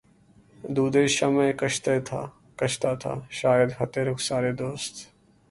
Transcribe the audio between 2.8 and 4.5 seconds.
تھا شاید خطِ رخسارِ